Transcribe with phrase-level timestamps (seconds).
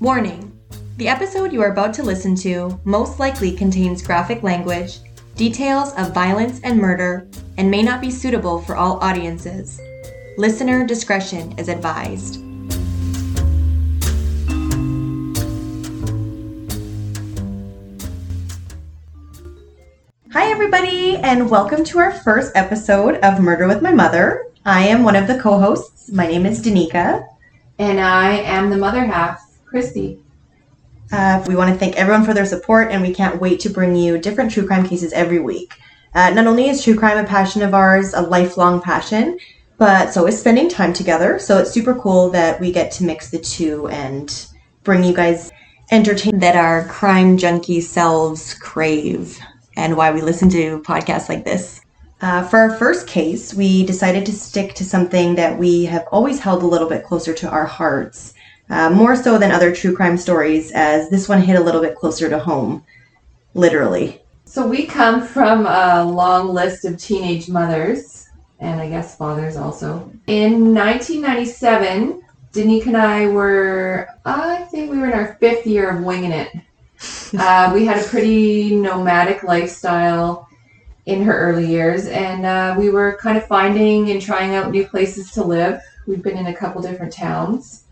[0.00, 0.56] Warning
[0.96, 5.00] The episode you are about to listen to most likely contains graphic language,
[5.34, 9.80] details of violence and murder, and may not be suitable for all audiences.
[10.36, 12.36] Listener discretion is advised.
[20.32, 24.46] Hi, everybody, and welcome to our first episode of Murder with My Mother.
[24.64, 26.12] I am one of the co hosts.
[26.12, 27.26] My name is Danica.
[27.80, 30.20] And I am the mother half, Christy.
[31.12, 33.94] Uh, we want to thank everyone for their support, and we can't wait to bring
[33.94, 35.74] you different true crime cases every week.
[36.14, 39.38] Uh, not only is true crime a passion of ours, a lifelong passion,
[39.78, 41.38] but so is spending time together.
[41.38, 44.46] So it's super cool that we get to mix the two and
[44.84, 45.50] bring you guys
[45.90, 49.38] entertainment that our crime junkie selves crave
[49.76, 51.80] and why we listen to podcasts like this.
[52.20, 56.40] Uh, for our first case, we decided to stick to something that we have always
[56.40, 58.34] held a little bit closer to our hearts,
[58.70, 61.96] uh, more so than other true crime stories, as this one hit a little bit
[61.96, 62.84] closer to home,
[63.54, 64.22] literally.
[64.44, 68.28] So we come from a long list of teenage mothers,
[68.60, 70.10] and I guess fathers also.
[70.26, 76.02] In 1997, Danica and I were, I think we were in our fifth year of
[76.02, 76.50] winging it.
[77.38, 80.48] Uh, we had a pretty nomadic lifestyle
[81.04, 84.86] in her early years, and uh, we were kind of finding and trying out new
[84.86, 85.80] places to live.
[86.06, 87.84] We've been in a couple different towns.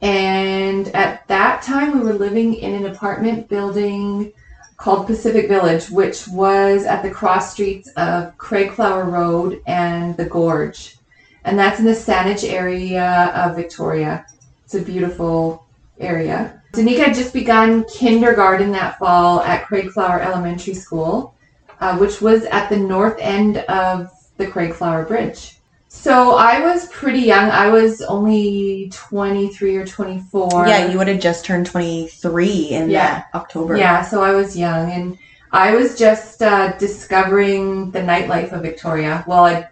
[0.00, 4.32] And at that time, we were living in an apartment building
[4.76, 10.96] called Pacific Village, which was at the cross streets of Craigflower Road and the Gorge.
[11.44, 14.24] And that's in the Saanich area of Victoria.
[14.64, 15.66] It's a beautiful
[15.98, 16.62] area.
[16.72, 21.34] Danica had just begun kindergarten that fall at Craigflower Elementary School,
[21.80, 25.57] uh, which was at the north end of the Craigflower Bridge.
[26.00, 27.50] So I was pretty young.
[27.50, 30.68] I was only 23 or 24.
[30.68, 33.24] Yeah, you would have just turned 23 in Yeah.
[33.34, 33.76] October.
[33.76, 35.18] Yeah, so I was young and
[35.50, 39.24] I was just uh, discovering the nightlife of Victoria.
[39.26, 39.68] Well, I'd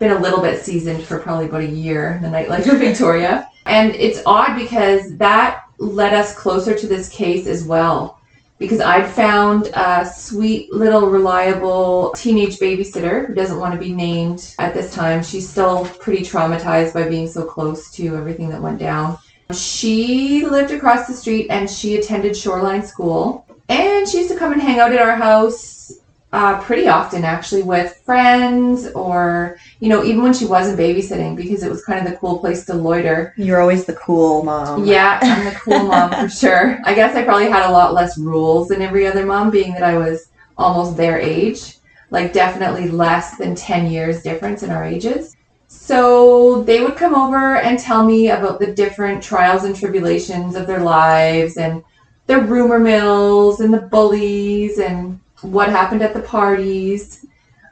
[0.00, 3.48] been a little bit seasoned for probably about a year, the nightlife of Victoria.
[3.66, 8.18] And it's odd because that led us closer to this case as well.
[8.58, 14.54] Because I'd found a sweet little reliable teenage babysitter who doesn't want to be named
[14.58, 15.22] at this time.
[15.22, 19.18] She's still pretty traumatized by being so close to everything that went down.
[19.52, 23.46] She lived across the street and she attended Shoreline School.
[23.68, 25.92] And she used to come and hang out at our house
[26.34, 31.62] uh, pretty often, actually, with friends or, you know, even when she wasn't babysitting because
[31.62, 33.32] it was kind of the cool place to loiter.
[33.36, 34.84] You're always the cool mom.
[34.84, 36.80] Yeah, I'm the cool mom for sure.
[36.84, 39.84] I guess I probably had a lot less rules than every other mom, being that
[39.84, 41.76] I was almost their age.
[42.10, 45.36] Like, definitely less than 10 years difference in our ages.
[45.68, 50.66] So they would come over and tell me about the different trials and tribulations of
[50.66, 51.84] their lives and
[52.26, 57.26] the rumor mills and the bullies and what happened at the parties.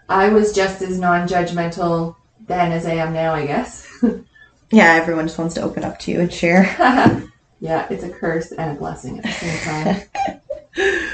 [0.08, 2.16] I was just as non judgmental
[2.46, 3.88] then as I am now, I guess.
[4.72, 6.62] Yeah, everyone just wants to open up to you and share.
[7.60, 10.08] yeah, it's a curse and a blessing at the same
[10.74, 11.10] time.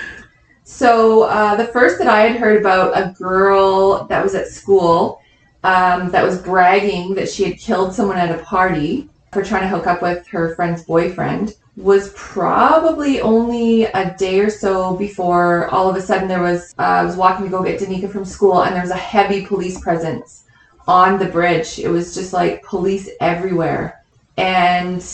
[0.63, 5.21] so, uh, the first that I had heard about a girl that was at school
[5.65, 9.69] um, that was bragging that she had killed someone at a party for trying to
[9.69, 15.89] hook up with her friend's boyfriend was probably only a day or so before all
[15.89, 18.65] of a sudden there was uh, I was walking to go get Danica from school
[18.65, 20.45] and there was a heavy police presence
[20.89, 21.79] on the bridge.
[21.79, 24.03] It was just like police everywhere.
[24.37, 25.05] And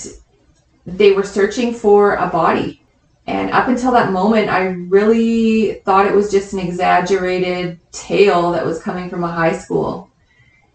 [0.86, 2.80] they were searching for a body.
[3.26, 8.64] And up until that moment, I really thought it was just an exaggerated tale that
[8.64, 10.10] was coming from a high school.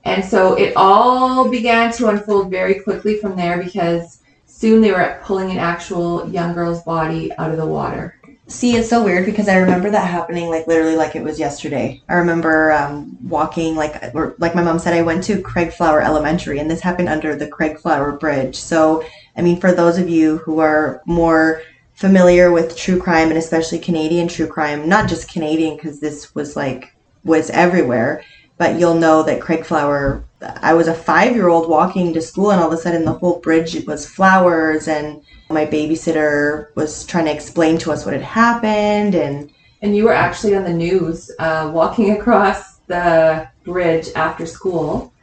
[0.04, 4.19] And so it all began to unfold very quickly from there because
[4.60, 8.20] soon they were pulling an actual young girl's body out of the water.
[8.48, 12.02] See, it's so weird because I remember that happening like literally like it was yesterday.
[12.10, 16.60] I remember um, walking like or like my mom said I went to Craigflower Elementary
[16.60, 18.58] and this happened under the Craigflower Bridge.
[18.58, 19.06] So,
[19.38, 21.62] I mean for those of you who are more
[21.94, 26.58] familiar with true crime and especially Canadian true crime, not just Canadian because this was
[26.58, 28.24] like was everywhere,
[28.60, 32.78] but you'll know that Craigflower I was a 5-year-old walking to school and all of
[32.78, 37.92] a sudden the whole bridge was flowers and my babysitter was trying to explain to
[37.92, 39.52] us what had happened and
[39.82, 45.14] And you were actually on the news uh, walking across the bridge after school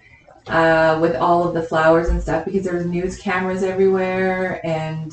[0.48, 5.12] uh, with all of the flowers and stuff because there was news cameras everywhere and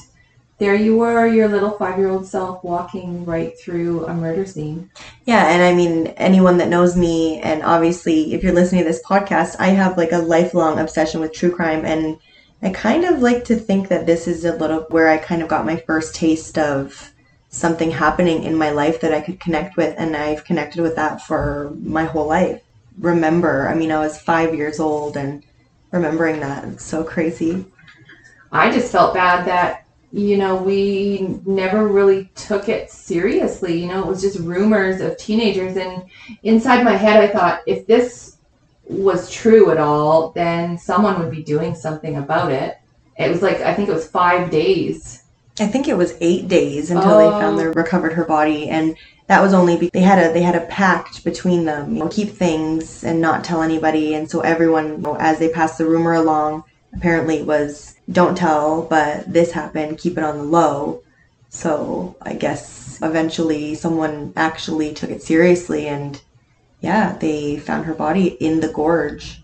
[0.60, 4.90] there you were, your little five-year-old self walking right through a murder scene.
[5.26, 9.04] Yeah, and I mean, anyone that knows me, and obviously, if you're listening to this
[9.04, 11.86] podcast, I have like a lifelong obsession with true crime.
[11.86, 12.18] And
[12.62, 15.50] I kind of like to think that this is a little where I kind of
[15.50, 17.12] got my first taste of
[17.50, 21.22] something happening in my life that I could connect with, and I've connected with that
[21.22, 22.62] for my whole life.
[23.00, 25.44] Remember, I mean, I was five years old and
[25.92, 26.64] remembering that.
[26.66, 27.66] It's so crazy.
[28.52, 29.83] I just felt bad that,
[30.14, 33.82] you know, we never really took it seriously.
[33.82, 35.76] You know, it was just rumors of teenagers.
[35.76, 36.04] And
[36.44, 38.38] inside my head, I thought, if this
[38.84, 42.78] was true at all, then someone would be doing something about it.
[43.18, 45.24] It was like, I think it was five days.
[45.60, 47.58] I think it was eight days until they found Oh.
[47.58, 48.96] their recovered her body, and
[49.28, 52.08] that was only be- they had a they had a pact between them, you know,
[52.10, 55.86] keep things and not tell anybody, and so everyone, you know, as they passed the
[55.86, 56.64] rumor along,
[56.96, 61.02] apparently was don't tell, but this happened, keep it on the low.
[61.50, 66.20] So I guess eventually someone actually took it seriously, and
[66.82, 69.42] yeah, they found her body in the gorge.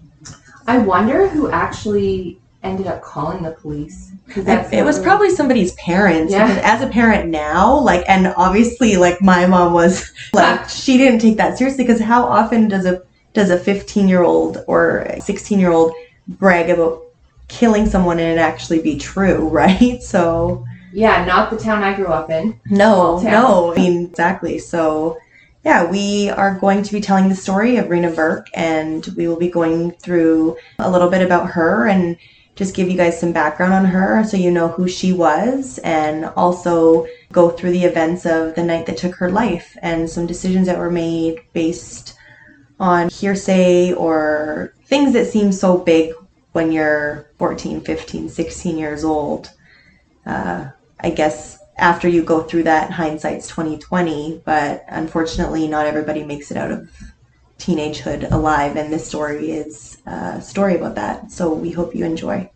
[0.68, 4.12] I wonder who actually ended up calling the police.
[4.36, 6.60] that's it was probably somebody's parents Yeah.
[6.64, 11.38] as a parent now like and obviously like my mom was like she didn't take
[11.38, 13.02] that seriously because how often does a
[13.34, 15.94] does a 15 year old or 16 year old
[16.28, 17.02] brag about
[17.50, 20.02] killing someone and it actually be true right?
[20.02, 22.60] So Yeah, not the town I grew up in.
[22.70, 24.60] no no i mean exactly.
[24.60, 25.18] So
[25.66, 29.36] yeah we are going to be telling the story of reena virk and we will
[29.40, 32.16] be going through a little bit about her and
[32.56, 36.26] just give you guys some background on her so you know who she was and
[36.38, 40.66] also go through the events of the night that took her life and some decisions
[40.68, 42.16] that were made based
[42.80, 46.14] on hearsay or things that seem so big
[46.52, 49.52] when you're 14 15 16 years old
[50.26, 50.68] uh,
[51.02, 56.58] i guess after you go through that hindsight's 2020 but unfortunately not everybody makes it
[56.58, 56.90] out of
[57.58, 62.50] teenagehood alive and this story is a story about that so we hope you enjoy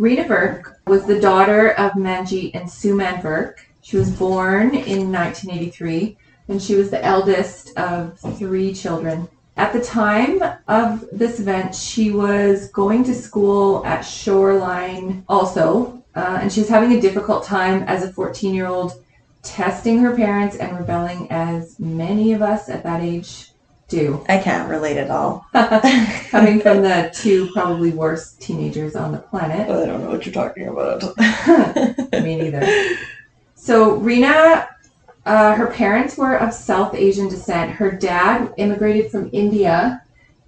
[0.00, 3.56] Rita Virk was the daughter of Manji and Suman Virk.
[3.82, 6.16] She was born in 1983
[6.48, 9.28] and she was the eldest of three children.
[9.60, 16.38] At the time of this event, she was going to school at Shoreline also, uh,
[16.40, 19.04] and she was having a difficult time as a 14 year old
[19.42, 23.50] testing her parents and rebelling as many of us at that age
[23.88, 24.24] do.
[24.30, 29.68] i can't relate at all Coming from the two probably worst teenagers on the planet.
[29.68, 31.02] i don't know what you're talking about
[32.12, 32.96] Me neither.
[33.56, 34.68] So Reena,
[35.26, 37.72] uh, her parents were of South Asian descent.
[37.72, 40.02] Her dad immigrated from India,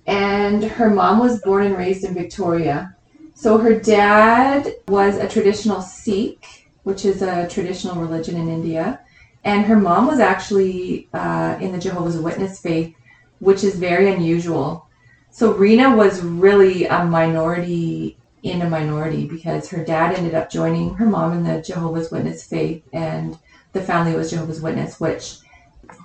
[0.07, 2.97] and her mom was born and raised in Victoria.
[3.35, 9.01] So her dad was a traditional Sikh, which is a traditional religion in India,
[9.45, 12.95] and her mom was actually uh, in the Jehovah's Witness faith,
[13.41, 14.87] which is very unusual.
[15.31, 20.95] So Reena was really a minority in a minority because her dad ended up joining
[20.95, 23.39] her mom in the Jehovah's Witness faith and
[23.73, 25.39] the family was Jehovah's Witness, which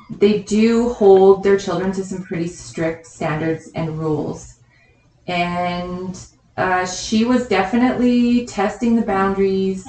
[0.09, 4.55] they do hold their children to some pretty strict standards and rules.
[5.27, 6.17] And
[6.55, 9.85] uh, she was definitely testing the boundaries.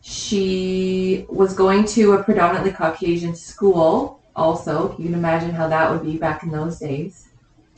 [0.00, 4.96] She was going to a predominantly Caucasian school, also.
[4.98, 7.28] You can imagine how that would be back in those days.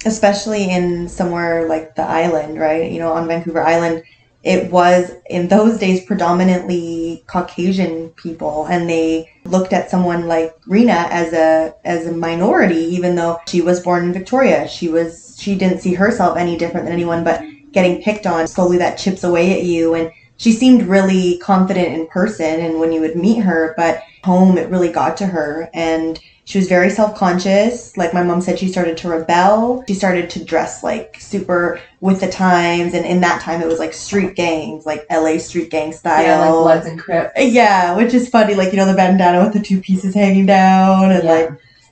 [0.04, 2.90] Especially in somewhere like the island, right?
[2.90, 4.04] You know, on Vancouver Island,
[4.42, 11.08] it was in those days predominantly Caucasian people, and they looked at someone like Reena
[11.10, 14.68] as a as a minority, even though she was born in Victoria.
[14.68, 18.78] She was she didn't see herself any different than anyone, but getting picked on slowly
[18.78, 23.02] that chips away at you and she seemed really confident in person and when you
[23.02, 27.96] would meet her but home it really got to her and she was very self-conscious
[27.96, 32.20] like my mom said she started to rebel she started to dress like super with
[32.20, 35.92] the times and in that time it was like street gangs like la street gang
[35.92, 37.32] style Yeah, like Bloods and Crips.
[37.36, 41.10] yeah, which is funny, like you know the bandana with the two pieces hanging down,
[41.10, 41.32] and Yeah.
[41.32, 41.50] like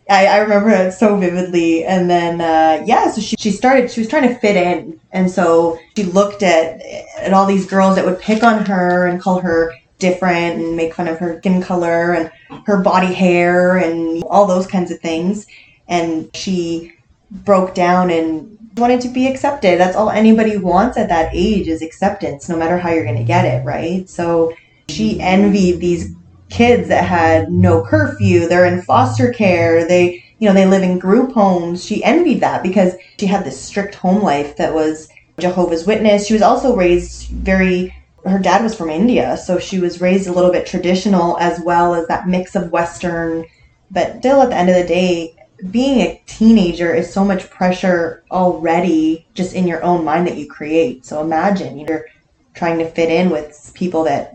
[0.08, 1.84] I, I remember it so vividly.
[1.84, 3.90] And then uh, yeah, so she, she started.
[3.90, 6.80] She was trying to fit in, and so she looked at
[7.18, 10.94] at all these girls that would pick on her and call her different and make
[10.94, 12.30] fun of her skin color and
[12.66, 15.46] her body hair and all those kinds of things.
[15.88, 16.92] And she
[17.30, 19.78] broke down and wanted to be accepted.
[19.78, 23.24] That's all anybody wants at that age is acceptance, no matter how you're going to
[23.24, 24.08] get it, right?
[24.08, 24.54] So
[24.88, 26.14] she envied these
[26.50, 30.98] kids that had no curfew they're in foster care they you know they live in
[30.98, 35.08] group homes she envied that because she had this strict home life that was
[35.38, 40.00] jehovah's witness she was also raised very her dad was from india so she was
[40.00, 43.46] raised a little bit traditional as well as that mix of western.
[43.90, 45.36] But still at the end of the day
[45.70, 50.46] being a teenager is so much pressure already just in your own mind that you
[50.46, 51.06] create.
[51.06, 52.06] So imagine you're
[52.54, 54.34] trying to fit in with people that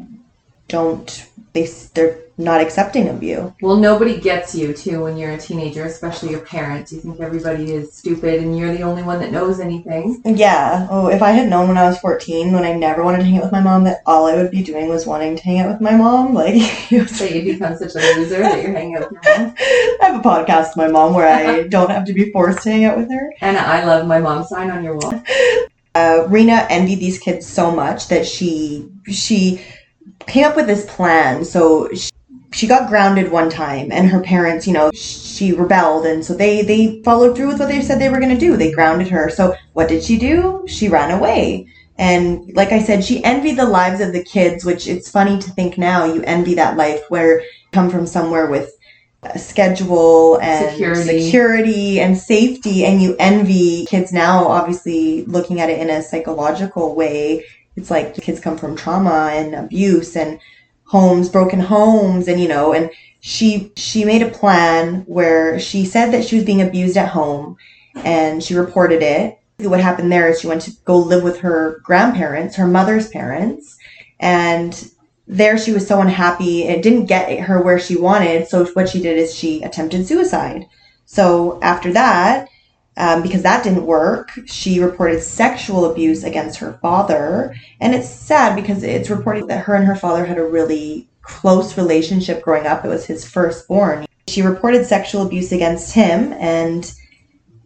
[0.67, 3.53] don't they they're not accepting of you.
[3.61, 6.93] Well, nobody gets you too when you're a teenager, especially your parents.
[6.93, 10.21] You think everybody is stupid and you're the only one that knows anything.
[10.23, 10.87] Yeah.
[10.89, 13.37] Oh, if I had known when I was 14, when I never wanted to hang
[13.39, 15.69] out with my mom, that all I would be doing was wanting to hang out
[15.69, 16.55] with my mom, like
[16.91, 19.55] was- you become such a loser that you're hanging out with your mom.
[19.59, 22.71] I have a podcast with my mom where I don't have to be forced to
[22.71, 23.33] hang out with her.
[23.41, 25.13] And I love my mom sign on your wall.
[25.93, 29.61] uh, Reena envied these kids so much that she she
[30.29, 31.43] came up with this plan.
[31.43, 32.09] So she,
[32.51, 36.61] she got grounded one time, and her parents, you know, she rebelled, and so they
[36.61, 38.57] they followed through with what they said they were going to do.
[38.57, 39.29] They grounded her.
[39.29, 40.65] So what did she do?
[40.67, 41.67] She ran away.
[41.97, 45.51] And like I said, she envied the lives of the kids, which it's funny to
[45.51, 48.73] think now you envy that life where you come from somewhere with
[49.23, 51.23] a schedule and Security.
[51.23, 56.95] security and safety and you envy kids now obviously looking at it in a psychological
[56.95, 57.45] way
[57.79, 60.39] it's like kids come from trauma and abuse and
[60.83, 66.11] homes broken homes and you know and she she made a plan where she said
[66.11, 67.57] that she was being abused at home
[67.95, 69.37] and she reported it.
[69.57, 73.77] What happened there is she went to go live with her grandparents her mother's parents
[74.19, 74.89] and
[75.27, 76.63] there she was so unhappy.
[76.63, 78.47] It didn't get her where she wanted.
[78.47, 80.65] So what she did is she attempted suicide.
[81.05, 82.47] So after that
[82.99, 84.37] um, because that didn't work.
[84.45, 87.55] She reported sexual abuse against her father.
[87.79, 91.77] And it's sad because it's reported that her and her father had a really close
[91.77, 92.83] relationship growing up.
[92.83, 94.05] It was his firstborn.
[94.27, 96.33] She reported sexual abuse against him.
[96.33, 96.93] And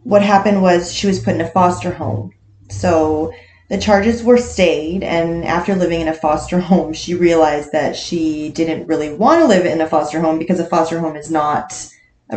[0.04, 2.32] what happened was she was put in a foster home.
[2.70, 3.34] So
[3.70, 8.50] the charges were stayed, and after living in a foster home, she realized that she
[8.50, 11.90] didn't really want to live in a foster home because a foster home is not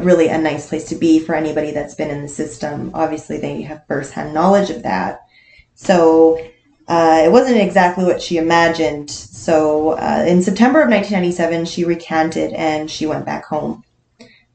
[0.03, 2.91] really a nice place to be for anybody that's been in the system.
[2.93, 5.21] Obviously, they have firsthand knowledge of that.
[5.75, 6.39] So
[6.87, 9.09] uh, it wasn't exactly what she imagined.
[9.09, 13.83] So uh, in September of 1997, she recanted and she went back home.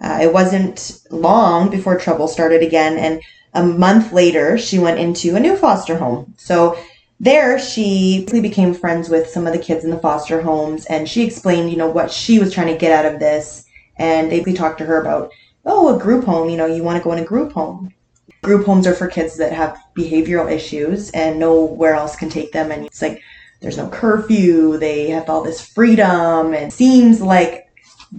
[0.01, 3.23] Uh, it wasn't long before trouble started again, and
[3.55, 6.35] a month later, she went into a new foster home.
[6.37, 6.77] So
[7.21, 11.23] there, she became friends with some of the kids in the foster homes, and she
[11.23, 13.65] explained, you know, what she was trying to get out of this.
[14.03, 15.33] And they basically talked to her about,
[15.65, 17.95] oh, a group home, you know, you want to go in a group home.
[18.43, 22.73] Group homes are for kids that have behavioral issues and nowhere else can take them.
[22.73, 23.23] And it's like,
[23.61, 27.69] there's no curfew, they have all this freedom, and seems like,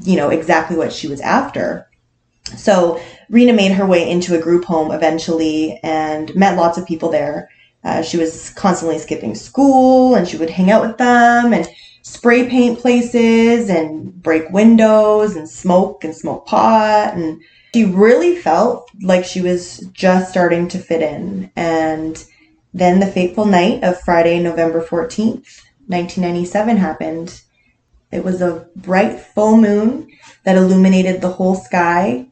[0.04, 1.90] you know, exactly what she was after.
[2.56, 7.10] So Reena made her way into a group home eventually and met lots of people
[7.10, 7.50] there.
[7.84, 11.68] Uh, she was constantly skipping school and she would hang out with them and
[12.04, 17.16] spray paint places and break windows and smoke and smoke pot.
[17.16, 17.42] And
[17.74, 21.52] she really felt like she was just starting to fit in.
[21.56, 22.24] And
[22.74, 27.42] then the fateful night of Friday, November 14th, 1997 happened.
[28.12, 30.08] It was a bright full moon
[30.44, 32.28] that illuminated the whole sky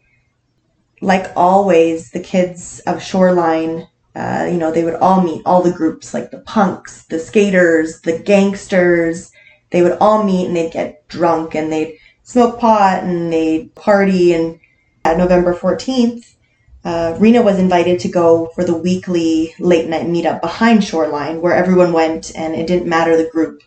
[1.02, 5.72] like always, the kids of Shoreline, uh, you know, they would all meet, all the
[5.72, 9.32] groups, like the punks, the skaters, the gangsters.
[9.72, 14.34] They would all meet and they'd get drunk and they'd smoke pot and they'd party.
[14.34, 14.60] And
[15.04, 16.36] at November 14th,
[16.84, 21.54] uh, Reena was invited to go for the weekly late night meetup behind Shoreline where
[21.54, 23.62] everyone went and it didn't matter the group.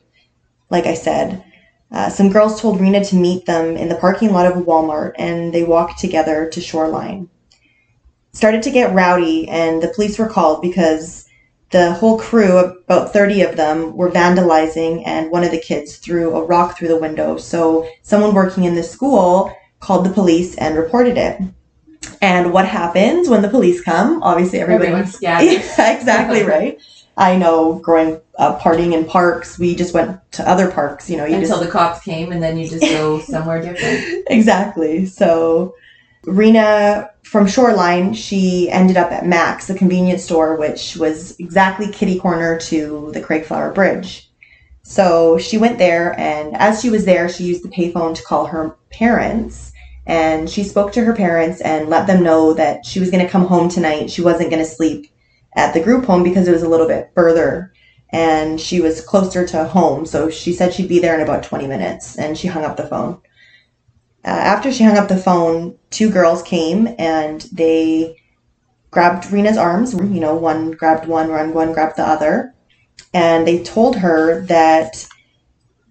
[0.70, 1.44] Like I said,
[1.94, 5.52] uh, some girls told Reena to meet them in the parking lot of Walmart, and
[5.54, 7.28] they walked together to Shoreline.
[8.32, 11.23] Started to get rowdy, and the police were called because
[11.74, 16.36] the whole crew, about 30 of them, were vandalizing, and one of the kids threw
[16.36, 17.36] a rock through the window.
[17.36, 21.40] So someone working in the school called the police and reported it.
[22.22, 24.22] And what happens when the police come?
[24.22, 24.86] Obviously, everybody.
[24.86, 25.52] Everyone scatters.
[25.76, 26.80] Yeah, exactly right.
[27.16, 31.24] I know growing up partying in parks, we just went to other parks, you know,
[31.24, 34.26] you Until just the cops came and then you just go somewhere different.
[34.30, 35.06] exactly.
[35.06, 35.74] So
[36.26, 42.18] Reena from Shoreline, she ended up at Mac's, the convenience store, which was exactly kitty
[42.18, 44.30] corner to the Craigflower Bridge.
[44.82, 48.46] So she went there, and as she was there, she used the payphone to call
[48.46, 49.72] her parents.
[50.06, 53.30] And she spoke to her parents and let them know that she was going to
[53.30, 54.10] come home tonight.
[54.10, 55.10] She wasn't going to sleep
[55.56, 57.72] at the group home because it was a little bit further
[58.10, 60.06] and she was closer to home.
[60.06, 62.86] So she said she'd be there in about 20 minutes and she hung up the
[62.86, 63.20] phone.
[64.24, 68.16] Uh, after she hung up the phone, two girls came and they
[68.90, 69.92] grabbed Reena's arms.
[69.92, 72.54] You know, one grabbed one, one grabbed the other.
[73.12, 75.06] And they told her that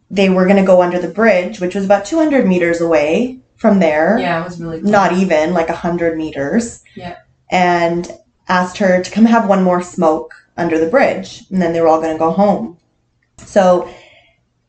[0.09, 3.79] they were going to go under the bridge, which was about 200 meters away from
[3.79, 4.17] there.
[4.19, 4.89] Yeah, it was really cool.
[4.89, 6.83] Not even like 100 meters.
[6.95, 7.17] Yeah.
[7.51, 8.11] And
[8.47, 11.43] asked her to come have one more smoke under the bridge.
[11.49, 12.77] And then they were all going to go home.
[13.37, 13.89] So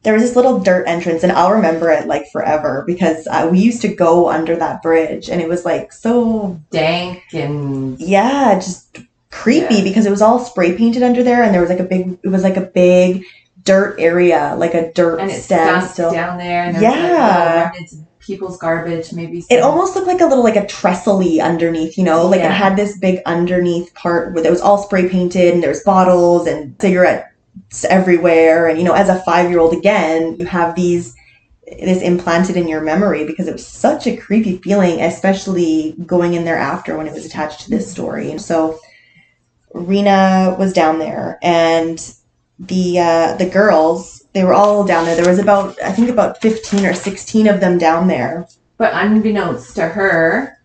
[0.05, 3.59] there was this little dirt entrance, and I'll remember it like forever because uh, we
[3.59, 8.99] used to go under that bridge, and it was like so Dank and yeah, just
[9.31, 9.83] creepy Yeah.
[9.85, 12.29] because it was all spray painted under there, and there was like a big, it
[12.29, 13.25] was like a big
[13.65, 16.13] dirt area, like a dirt and it stunk standstill.
[16.13, 16.65] down there.
[16.65, 17.71] And like, Yeah.
[17.71, 19.45] of people's garbage, maybe.
[19.51, 22.49] It almost looked like a little like a trestly underneath, you know, like Yeah.
[22.49, 25.83] it had this big underneath part where it was all spray painted and there was
[25.83, 27.27] bottles and cigarettes
[27.89, 28.69] everywhere.
[28.69, 31.15] And you know, as a five year old again, you have these
[31.67, 36.45] this implanted in your memory because it was such a creepy feeling, especially going in
[36.45, 38.31] there after when it was attached to this story.
[38.31, 38.79] And so
[39.75, 41.99] Reena was down there and
[42.59, 45.17] the uh, the girls they were all down there.
[45.17, 48.47] There was about I think about fifteen or sixteen of them down there.
[48.77, 50.59] But unbeknownst to her,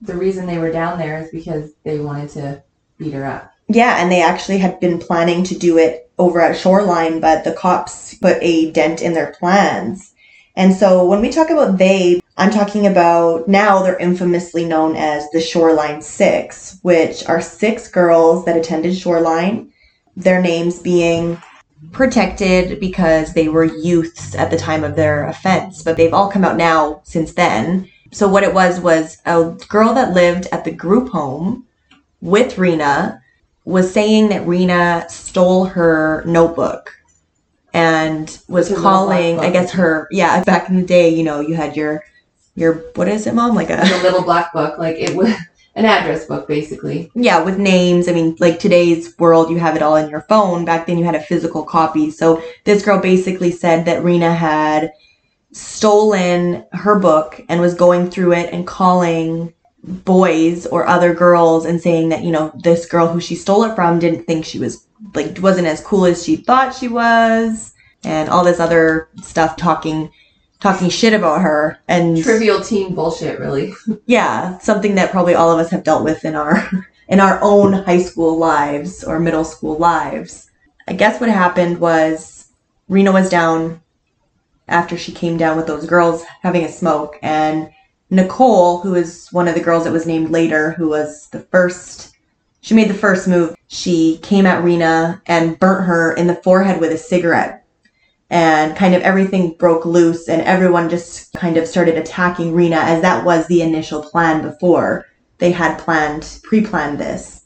[0.00, 2.62] the reason they were down there is because they wanted to
[2.98, 3.52] beat her up.
[3.68, 7.52] Yeah, and they actually had been planning to do it over at Shoreline, but the
[7.52, 10.14] cops put a dent in their plans.
[10.56, 15.30] And so when we talk about they, I'm talking about now they're infamously known as
[15.30, 19.72] the Shoreline Six, which are six girls that attended Shoreline,
[20.16, 21.40] their names being
[21.92, 26.44] protected because they were youths at the time of their offense, but they've all come
[26.44, 27.88] out now since then.
[28.10, 31.66] So what it was was a girl that lived at the group home
[32.20, 33.20] with Reena
[33.68, 36.94] was saying that Reena stole her notebook
[37.74, 41.76] and was calling, I guess her, yeah, back in the day, you know, you had
[41.76, 42.02] your,
[42.54, 43.54] your, what is it, mom?
[43.54, 45.34] Like a, The little black book, like it was
[45.74, 47.10] an address book, basically.
[47.14, 48.08] yeah, with names.
[48.08, 50.64] I mean, like today's world, you have it all in your phone.
[50.64, 52.10] Back then, you had a physical copy.
[52.10, 54.92] So this girl basically said that Reena had
[55.52, 59.52] stolen her book and was going through it and calling
[60.04, 63.74] boys or other girls and saying that, you know, this girl who she stole it
[63.74, 68.28] from didn't think she was, like, wasn't as cool as she thought she was and
[68.28, 70.10] all this other stuff talking
[70.60, 73.74] talking shit about her and Trivial teen bullshit, really.
[74.06, 76.68] yeah something that probably all of us have dealt with in our
[77.08, 80.50] in our own high school lives or middle school lives
[80.86, 82.48] i guess what happened was
[82.90, 83.80] reena was down
[84.66, 87.70] after she came down with those girls having a smoke and
[88.10, 92.16] nicole who is one of the girls that was named later who was the first
[92.60, 96.80] she made the first move she came at reena and burnt her in the forehead
[96.80, 97.58] with a cigarette
[98.30, 103.00] and kind of everything broke loose and everyone just kind of started attacking Reena as
[103.02, 105.06] that was the initial plan before
[105.38, 107.44] they had planned pre-planned this.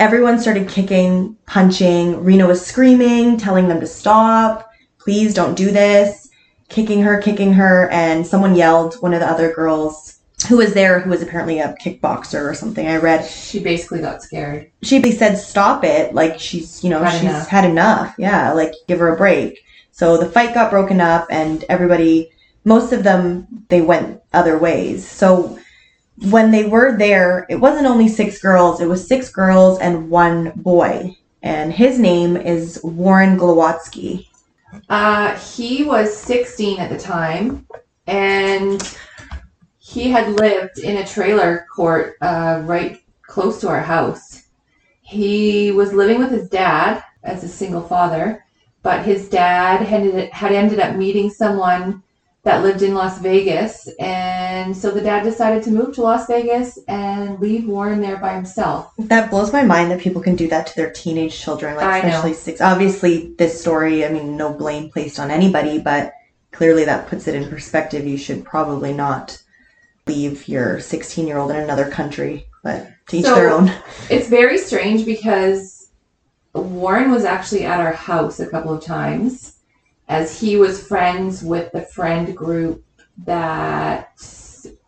[0.00, 2.14] Everyone started kicking, punching.
[2.16, 4.68] Reena was screaming, telling them to stop.
[4.98, 6.23] Please don't do this.
[6.68, 11.00] Kicking her, kicking her, and someone yelled, one of the other girls who was there,
[11.00, 12.86] who was apparently a kickboxer or something.
[12.86, 14.70] I read She basically got scared.
[14.82, 17.48] she basically said stop it like she's you know Had she's enough.
[17.48, 21.64] had enough yeah like give her a break so the fight got broken up and
[21.68, 22.30] everybody
[22.64, 25.58] most of them they went other ways so
[26.30, 30.50] when they were there it wasn't only six girls it was six girls and one
[30.56, 34.26] boy and his name is warren glowatski
[34.88, 37.66] Uh, he was 16 at the time,
[38.06, 38.96] and
[39.78, 44.44] he had lived in a trailer court uh, right close to our house.
[45.02, 48.44] He was living with his dad as a single father,
[48.82, 52.02] but his dad had had ended up meeting someone
[52.44, 56.78] that lived in Las Vegas, and so the dad decided to move to Las Vegas
[56.88, 58.92] and leave Warren there by himself.
[58.98, 62.00] that blows my mind that people can do that to their teenage children like I
[62.02, 62.08] know.
[62.08, 66.12] especially six obviously this story i mean no blame placed on anybody but
[66.52, 69.42] clearly that puts it in perspective you should probably not
[70.06, 73.72] leave your 16 year old in another country but to each So- their own
[74.10, 75.88] It's very strange because
[76.54, 79.53] Warren was actually at our house a couple of times
[80.08, 82.84] as he was friends with the friend group
[83.24, 84.20] that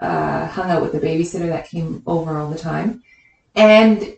[0.01, 3.03] uh, hung out with the babysitter that came over all the time.
[3.55, 4.17] And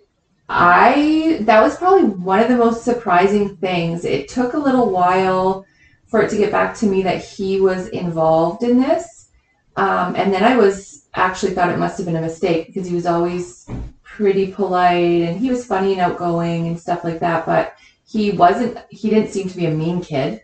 [0.49, 4.05] I, that was probably one of the most surprising things.
[4.05, 5.67] It took a little while
[6.07, 9.29] for it to get back to me that he was involved in this.
[9.77, 12.95] Um, and then I was actually thought it must have been a mistake because he
[12.95, 13.69] was always
[14.03, 18.77] pretty polite and he was funny and outgoing and stuff like that but he wasn't
[18.91, 20.43] he didn't seem to be a mean kid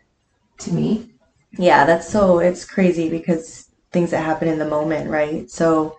[0.59, 1.11] to me.
[1.53, 5.51] Yeah that's so it's crazy because things that happen in the moment right?
[5.51, 5.97] So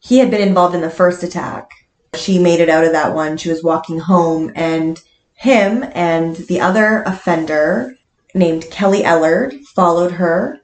[0.00, 1.70] he had been involved in the first attack.
[2.14, 3.36] She made it out of that one.
[3.36, 5.00] She was walking home and
[5.34, 7.94] him and the other offender
[8.34, 10.60] named kelly ellard followed her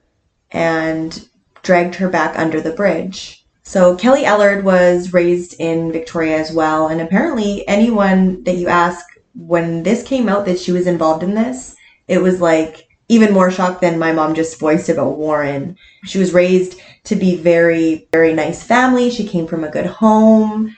[0.51, 1.29] and
[1.63, 3.45] dragged her back under the bridge.
[3.63, 9.05] So kelly ellard was raised in victoria as well and apparently anyone that you ask
[9.35, 11.77] when this came out that she was involved in this
[12.09, 15.77] it was like even more shocked than my mom just voiced about Warren.
[16.05, 19.11] She was raised to be very, very nice family.
[19.11, 20.75] She came from a good home.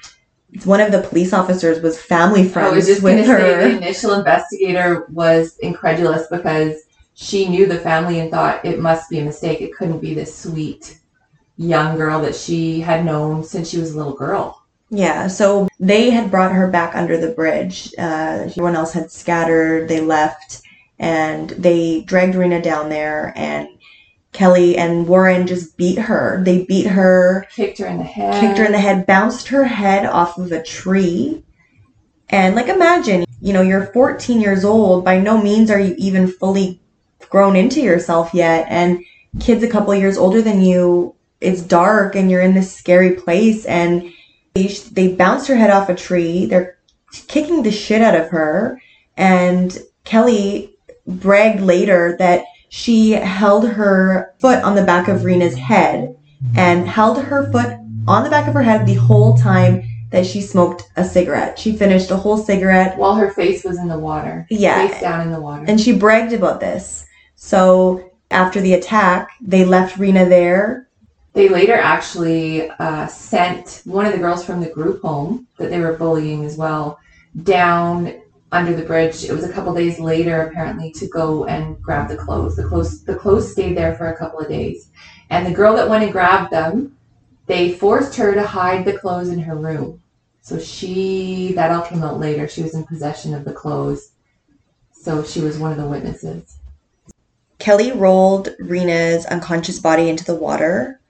[0.64, 3.68] One of the police officers was family friends I was just with to say her.
[3.68, 6.76] the initial investigator was incredulous because
[7.14, 9.60] she knew the family and thought it must be a mistake.
[9.60, 10.98] It couldn't be this sweet
[11.56, 14.62] young girl that she had known since she was a little girl.
[14.90, 17.92] Yeah, so they had brought her back under the bridge.
[17.98, 20.62] Uh, everyone else had scattered, they left,
[20.98, 23.68] and they dragged Reena down there, and
[24.32, 26.42] Kelly and Warren just beat her.
[26.44, 28.40] They beat her, Kicked her in the head.
[28.40, 31.42] kicked her in the head, bounced her head off of a tree.
[32.28, 36.28] And like imagine, you know, you're 14 years old, by no means are you even
[36.28, 36.80] fully
[37.30, 39.00] grown into yourself yet, and
[39.40, 43.66] kids a couple years older than you, it's dark and you're in this scary place
[43.66, 44.11] and
[44.54, 46.46] they, they bounced her head off a tree.
[46.46, 46.78] They're
[47.28, 48.80] kicking the shit out of her.
[49.16, 50.75] And Kelly
[51.06, 56.16] bragged later that she held her foot on the back of Reena's head
[56.56, 60.40] and held her foot on the back of her head the whole time that she
[60.40, 61.58] smoked a cigarette.
[61.58, 62.96] She finished a whole cigarette.
[62.96, 64.46] While her face was in the water.
[64.50, 64.86] Yeah.
[64.88, 65.64] Face down in the water.
[65.66, 67.06] And she bragged about this.
[67.34, 70.88] So after the attack, they left Reena there.
[71.32, 75.80] They later actually uh, sent one of the girls from the group home that they
[75.80, 76.98] were bullying as well
[77.42, 79.24] down under the bridge.
[79.24, 82.56] It was a couple days later, apparently, to go and grab the clothes.
[82.56, 84.90] The clothes, the clothes stayed there for a couple of days,
[85.30, 86.96] and the girl that went and grabbed them,
[87.46, 90.02] they forced her to hide the clothes in her room.
[90.40, 92.46] So she, that all came out later.
[92.46, 94.12] She was in possession of the clothes,
[94.92, 96.59] so she was one of the witnesses.
[97.59, 101.00] Kelly rolled Reena's unconscious body into the water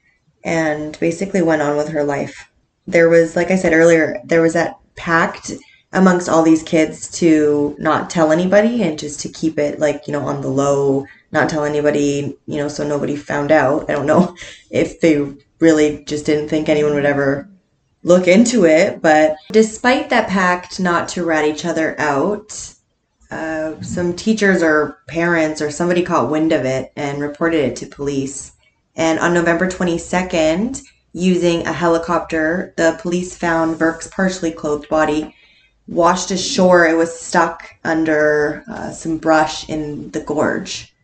[0.45, 2.51] and basically went on with her life.
[2.87, 5.53] There was, like I said earlier, there was that pact
[5.97, 10.13] amongst all these kids to not tell anybody and just to keep it like, you
[10.13, 13.89] know, on the low, not tell anybody, you know, so nobody found out.
[13.89, 14.37] I don't know
[14.71, 17.49] if they really just didn't think anyone would ever
[18.03, 22.75] look into it, but despite that pact not to rat each other out,
[23.31, 27.87] uh, some teachers or parents or somebody caught wind of it and reported it to
[27.87, 28.53] police.
[28.95, 30.83] And on November 22nd,
[31.15, 35.35] using a helicopter, the police found Virk's partially clothed body
[35.89, 36.87] washed ashore.
[36.87, 40.95] It was stuck under uh, some brush in the gorge.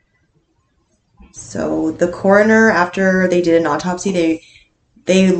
[1.32, 4.42] So the coroner, after they did an autopsy, they
[5.04, 5.32] they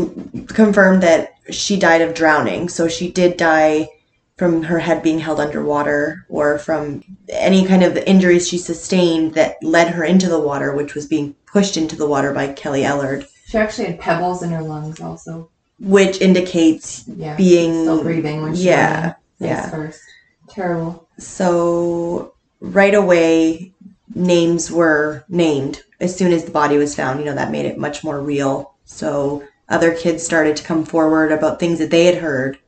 [0.48, 2.68] confirmed that she died of drowning.
[2.68, 3.88] So she did die
[4.36, 9.62] from her head being held underwater or from any kind of injuries she sustained that
[9.62, 13.26] led her into the water, which was being pushed into the water by Kelly Ellard,
[13.46, 15.50] She actually had pebbles in her lungs, also.
[15.78, 19.70] which indicates Yeah, being still breathing when she yeah, went in face yeah.
[19.70, 20.00] first.
[20.48, 21.08] Terrible.
[21.18, 23.72] So right away,
[24.14, 27.20] names were named as soon as the body was found.
[27.20, 28.74] You know, that made it much more real.
[28.84, 32.58] So other kids started to come forward about things that they had heard.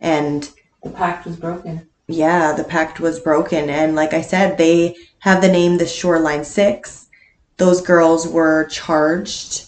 [0.00, 0.48] And
[0.82, 1.88] The pact was broken.
[2.08, 3.70] yeah, the pact was broken.
[3.70, 7.08] And like I said, they have the name the Shoreline Six.
[7.56, 9.66] Those girls were charged.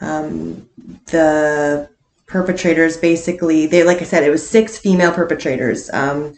[0.00, 0.68] Um,
[1.06, 1.88] the
[2.28, 5.90] perpetrators basically, they, like I said, it was six female perpetrators.
[5.90, 6.34] Um,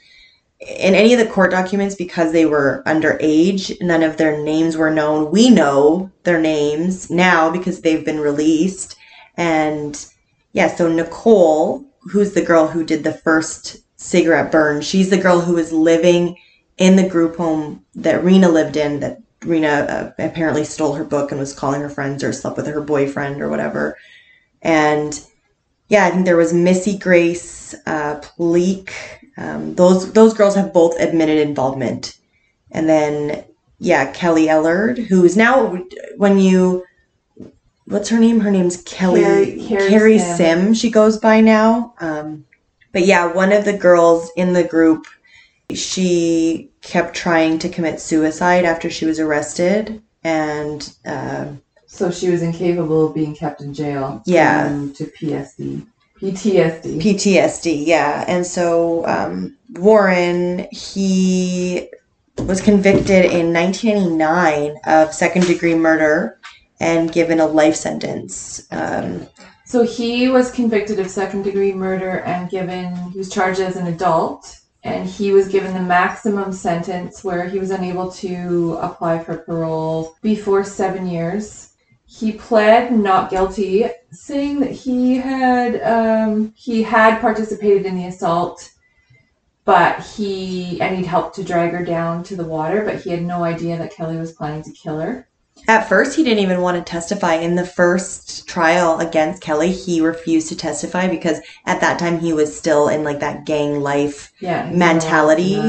[0.61, 4.91] in any of the court documents, because they were underage, none of their names were
[4.91, 5.31] known.
[5.31, 8.97] We know their names now because they've been released.
[9.37, 10.05] And
[10.53, 15.41] yeah, so Nicole, who's the girl who did the first cigarette burn, she's the girl
[15.41, 16.37] who was living
[16.77, 21.31] in the group home that Reena lived in, that Reena uh, apparently stole her book
[21.31, 23.97] and was calling her friends or slept with her boyfriend or whatever.
[24.61, 25.19] And
[25.91, 28.93] yeah, I think there was Missy Grace, uh, Pleak.
[29.37, 32.17] Um, those those girls have both admitted involvement,
[32.71, 33.45] and then
[33.81, 35.77] yeah, Kelly Ellard, who is now
[36.17, 36.85] when you
[37.87, 38.41] what's her name?
[38.41, 40.37] Her name's Kelly Kerry- Kerry Kerry Sim.
[40.37, 40.75] Sim.
[40.75, 41.95] She goes by now.
[42.01, 42.45] Um,
[42.93, 45.07] but yeah, one of the girls in the group,
[45.75, 51.47] she kept trying to commit suicide after she was arrested, and uh,
[51.93, 54.23] So she was incapable of being kept in jail.
[54.25, 54.69] Yeah.
[54.95, 55.87] To PSD.
[56.19, 57.01] PTSD.
[57.01, 58.25] PTSD, yeah.
[58.29, 61.89] And so um, Warren, he
[62.39, 66.39] was convicted in 1989 of second degree murder
[66.79, 68.67] and given a life sentence.
[68.71, 69.27] Um,
[69.67, 73.89] so he was convicted of second degree murder and given, he was charged as an
[73.89, 74.59] adult.
[74.85, 80.17] And he was given the maximum sentence where he was unable to apply for parole
[80.23, 81.70] before seven years.
[82.13, 88.69] He pled not guilty, saying that he had um, he had participated in the assault,
[89.65, 93.23] but he and he'd helped to drag her down to the water, but he had
[93.23, 95.29] no idea that Kelly was planning to kill her.
[95.69, 97.35] At first, he didn't even want to testify.
[97.35, 102.33] In the first trial against Kelly, he refused to testify because at that time he
[102.33, 104.69] was still in like that gang life Yeah.
[104.71, 105.61] Mentality.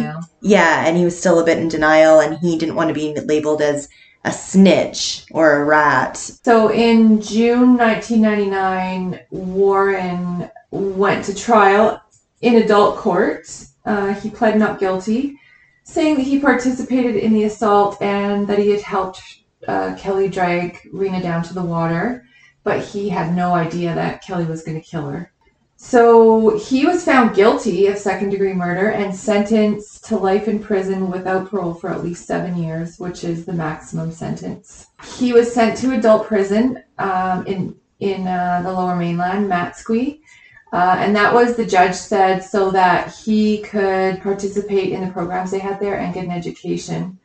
[0.42, 3.14] Yeah, and he was still a bit in denial and he didn't want to be
[3.14, 3.90] labeled as
[4.24, 6.18] a snitch or a rat.
[6.18, 12.02] So in June 1999, Warren went to trial
[12.42, 13.48] in adult court.
[13.86, 15.38] Uh, he pled not guilty,
[15.84, 20.78] saying that he participated in the assault and that he had helped uh, Kelly drag
[20.94, 22.26] Reena down to the water,
[22.64, 25.32] but he had no idea that Kelly was going to kill her.
[25.84, 31.10] So he was found guilty of second degree murder and sentenced to life in prison
[31.10, 34.86] without parole for at least seven years, which is the maximum sentence.
[35.18, 40.22] He was sent to adult prison um, in in uh, the Lower Mainland, Matsqui,
[40.72, 45.50] uh, and that was the judge said so that he could participate in the programs
[45.50, 47.20] they had there and get an education.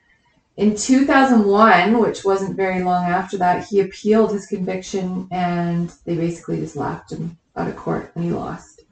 [0.56, 6.60] In 2001, which wasn't very long after that, he appealed his conviction and they basically
[6.60, 8.82] just laughed him out of court and he lost.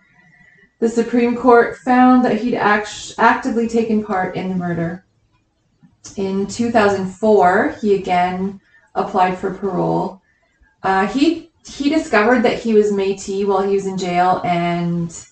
[0.81, 5.07] The Supreme Court found that he'd act- actively taken part in the murder.
[6.17, 8.61] In 2004, he again
[8.95, 10.21] applied for parole.
[10.83, 15.27] Uh, he he discovered that he was Métis while he was in jail and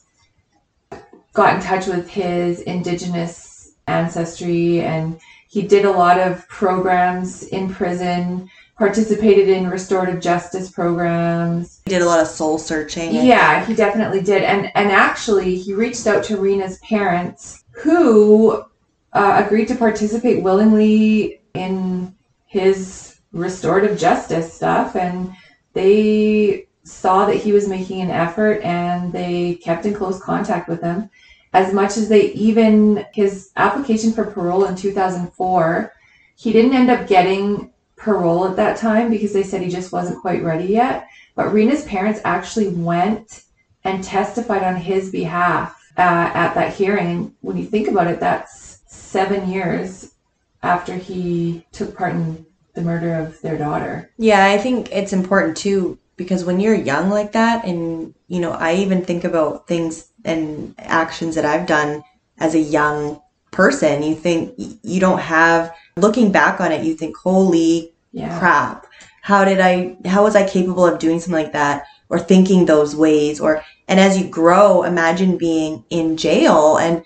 [1.35, 5.21] got in touch with his indigenous ancestry and
[5.53, 11.83] he did a lot of programs in prison participated in restorative justice programs.
[11.85, 13.15] He did a lot of soul searching.
[13.15, 18.65] yeah, he definitely did, and and actually, he reached out to Reena's parents, who
[19.12, 22.15] uh, agreed to participate willingly in
[22.47, 25.35] his restorative justice stuff, and
[25.75, 30.81] they saw that he was making an effort, and they kept in close contact with
[30.81, 31.11] him,
[31.53, 35.93] as much as they even his application for parole in two thousand four,
[36.37, 40.21] he didn't end up getting parole at that time because they said he just wasn't
[40.21, 41.09] quite ready yet.
[41.35, 43.45] But Reena's parents actually went
[43.85, 47.35] and testified on his behalf uh, at that hearing.
[47.41, 50.15] When you think about it, that's seven years
[50.62, 54.11] after he took part in the murder of their daughter.
[54.17, 58.53] Yeah, I think it's important too because when you're young like that, and you know,
[58.53, 62.03] I even think about things and actions that I've done
[62.39, 64.03] as a young person.
[64.03, 68.39] You think you don't have, looking back on it, you think, holy Yeah.
[68.39, 68.87] crap,
[69.23, 72.97] how did I, how was I capable of doing something like that or thinking those
[72.97, 73.41] ways?
[73.41, 77.05] Or, and as you grow, imagine being in jail and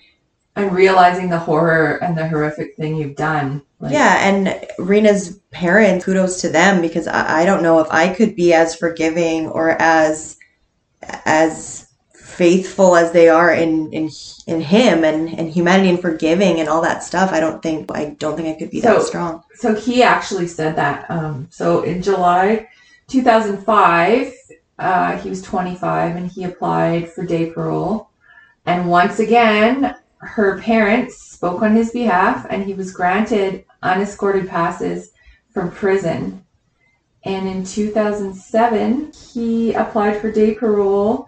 [0.55, 3.61] And realizing the horror and the horrific thing you've done.
[3.79, 4.47] Like, Yeah, and
[4.79, 8.75] Reena's parents, kudos to them because I, I don't know if I could be as
[8.75, 10.37] forgiving or as
[11.25, 11.86] as
[12.37, 14.09] faithful as they are in in
[14.45, 17.31] in him and and humanity and forgiving and all that stuff.
[17.31, 19.43] I don't think I don't think I could be that So- strong.
[19.55, 21.09] so he actually said that.
[21.09, 22.67] Um, so in July
[23.07, 24.33] 2005,
[24.79, 28.09] uh, he was 25 and he applied for day parole.
[28.65, 35.11] And once again, her parents spoke on his behalf and he was granted unescorted passes
[35.53, 36.43] from prison.
[37.23, 41.25] And in 2007, he applied for day parole,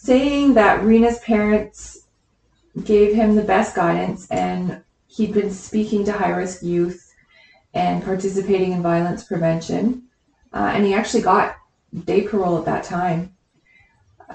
[0.00, 2.06] saying that Reena's parents
[2.84, 7.12] gave him the best guidance and he'd been speaking to high risk youth
[7.74, 10.04] and participating in violence prevention.
[10.52, 11.56] Uh, and he actually got
[12.04, 13.34] day parole at that time.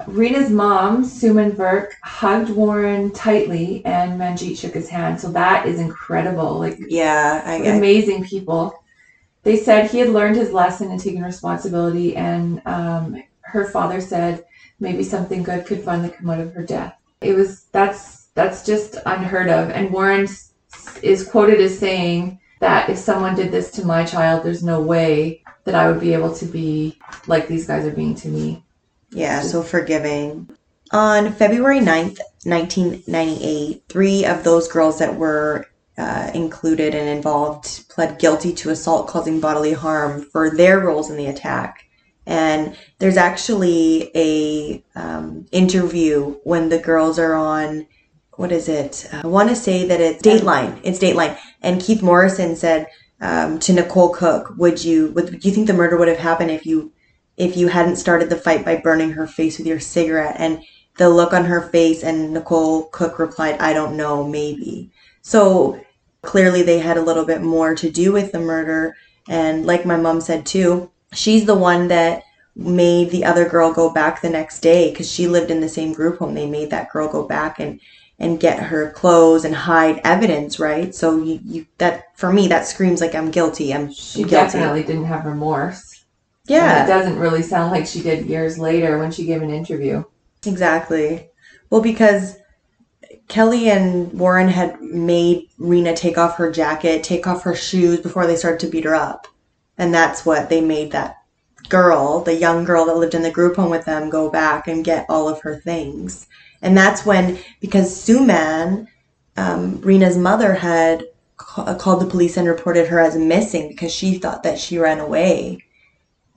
[0.07, 5.21] Reena's mom, Suman Virk, hugged Warren tightly and Manjeet shook his hand.
[5.21, 6.59] So that is incredible.
[6.59, 8.73] Like Yeah, I, I amazing people.
[9.43, 14.45] They said he had learned his lesson and taken responsibility, and um, her father said
[14.79, 16.95] maybe something good could finally come out of her death.
[17.21, 19.69] It was that's that's just unheard of.
[19.69, 20.27] And Warren
[21.01, 25.43] is quoted as saying that if someone did this to my child, there's no way
[25.65, 28.63] that I would be able to be like these guys are being to me.
[29.11, 30.49] Yeah, so forgiving.
[30.91, 38.19] On February 9th, 1998, three of those girls that were uh, included and involved pled
[38.19, 41.85] guilty to assault causing bodily harm for their roles in the attack.
[42.25, 47.85] And there's actually a um, interview when the girls are on,
[48.33, 49.07] what is it?
[49.11, 50.79] I want to say that it's Dateline.
[50.83, 51.37] It's Dateline.
[51.61, 52.87] And Keith Morrison said
[53.21, 56.51] um, to Nicole Cook, "Would you would, do you think the murder would have happened
[56.51, 56.91] if you
[57.37, 60.35] if you hadn't started the fight by burning her face with your cigarette.
[60.37, 60.63] And
[60.97, 64.91] the look on her face, and Nicole Cook replied, I don't know, maybe.
[65.21, 65.81] So
[66.21, 68.95] clearly they had a little bit more to do with the murder.
[69.27, 72.23] And like my mom said too, she's the one that
[72.55, 75.93] made the other girl go back the next day because she lived in the same
[75.93, 76.33] group home.
[76.33, 77.79] They made that girl go back and
[78.19, 80.93] and get her clothes and hide evidence, right?
[80.93, 83.73] So you, you that for me that screams like I'm guilty.
[83.73, 84.31] I'm She guilty.
[84.31, 86.05] definitely didn't have remorse.
[86.47, 86.83] And yeah.
[86.83, 90.03] it doesn't really sound like she did years later when she gave an interview.
[90.45, 91.29] Exactly.
[91.69, 92.37] Well, because
[93.29, 98.27] Kelly and Warren had made Reena take off her jacket, take off her shoes before
[98.27, 99.27] they started to beat her up.
[99.77, 101.17] And that's what they made that
[101.69, 104.85] girl, the young girl that lived in the group home with them, go back and
[104.85, 106.27] get all of her things.
[106.61, 108.87] And that's when, because Suman,
[109.37, 111.05] um, Reena's mother, had
[111.37, 114.99] ca- called the police and reported her as missing because she thought that she ran
[114.99, 115.63] away.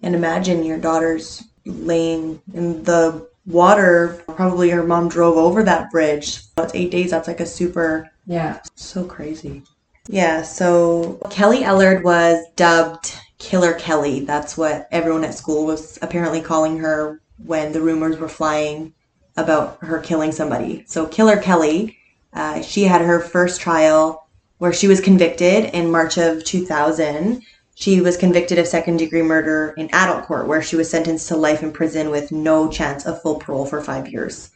[0.02, 4.22] And imagine your daughter's laying in the water.
[4.28, 6.42] Probably her mom drove over that bridge.
[6.54, 7.10] That's eight days.
[7.10, 8.60] That's like a super, Yeah.
[8.74, 9.62] so crazy.
[10.08, 13.12] Yeah, so Kelly Ellard was dubbed
[13.46, 14.20] Killer Kelly.
[14.20, 18.92] That's what everyone at school was apparently calling her when the rumors were flying
[19.36, 20.82] about her killing somebody.
[20.88, 21.96] So, Killer Kelly,
[22.32, 24.26] uh, she had her first trial
[24.58, 27.40] where she was convicted in March of 2000.
[27.76, 31.36] She was convicted of second degree murder in adult court, where she was sentenced to
[31.36, 34.50] life in prison with no chance of full parole for five years.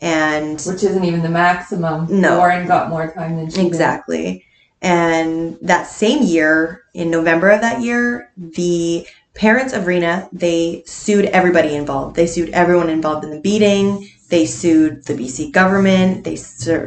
[0.00, 2.06] And Which isn't even the maximum.
[2.08, 2.38] No.
[2.38, 4.42] Warren got more time than she did.
[4.86, 11.24] And that same year, in November of that year, the parents of Reena, they sued
[11.24, 12.14] everybody involved.
[12.14, 14.08] They sued everyone involved in the beating.
[14.28, 16.22] They sued the BC government.
[16.22, 16.36] They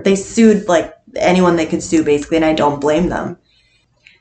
[0.05, 3.37] they sued like anyone they could sue basically, and I don't blame them.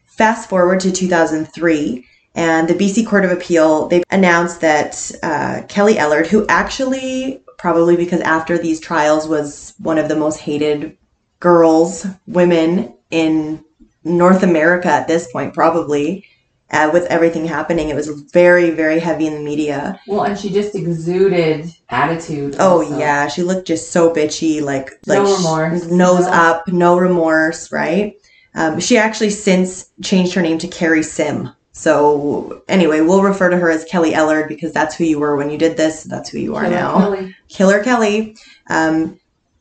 [0.07, 5.95] Fast forward to 2003, and the BC Court of Appeal they announced that uh, Kelly
[5.95, 10.99] Ellard, who actually probably because after these trials was one of the most hated
[11.39, 13.65] girls, women in
[14.09, 16.27] North America at this point, probably.
[16.71, 19.99] Uh, with everything happening, it was very, very heavy in the media.
[20.07, 22.57] Well, and she just exuded attitude.
[22.59, 22.99] Oh also.
[22.99, 26.31] yeah, she looked just so bitchy, like like No remorse, nose no.
[26.31, 28.17] up, no remorse, right?
[28.55, 31.51] Um, she actually since changed her name to Kerry Sim.
[31.73, 35.49] So anyway, we'll refer to her as Kelly Ellard because that's who you were when
[35.49, 36.03] you did this.
[36.03, 36.99] That's who you are Killer now.
[36.99, 37.37] Kelly.
[37.49, 38.37] Killer Kelly.
[38.69, 39.19] Um,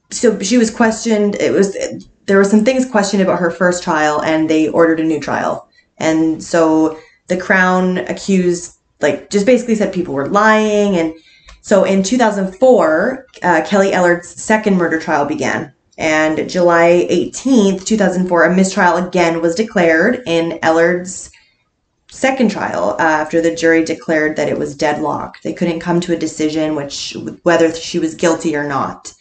[0.10, 1.36] so she was questioned.
[1.36, 1.76] It was
[2.28, 5.68] there were some things questioned about her first trial, and they ordered a new trial.
[5.98, 10.98] And so the Crown accused, like, just basically said people were lying.
[10.98, 11.16] And
[11.62, 15.74] so in 2004, uh, Kelly Ellard's second murder trial began.
[15.98, 21.32] And July 18th, 2004, a mistrial again was declared in Ellard's
[22.12, 25.44] second trial uh, after the jury declared that it was deadlocked.
[25.44, 29.13] They couldn't come to a decision which whether she was guilty or not.